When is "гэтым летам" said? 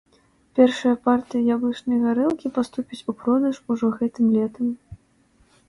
4.01-4.77